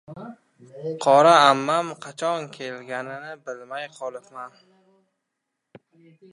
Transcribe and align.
Qora 1.05 1.33
ammam» 1.49 1.87
qachon 2.05 2.41
kelganini 2.55 3.33
bilmay 3.45 3.85
qolibman. 3.99 4.51